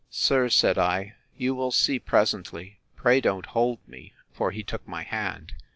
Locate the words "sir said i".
0.09-1.13